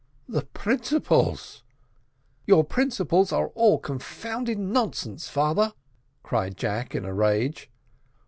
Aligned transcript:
The 0.27 0.45
principles" 0.45 1.61
"Your 2.47 2.63
principles 2.63 3.31
are 3.31 3.49
all 3.49 3.77
confounded 3.77 4.57
nonsense, 4.57 5.29
father," 5.29 5.75
cried 6.23 6.57
Jack 6.57 6.95
in 6.95 7.05
a 7.05 7.13
rage. 7.13 7.69